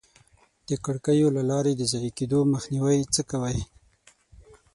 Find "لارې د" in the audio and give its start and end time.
1.51-1.81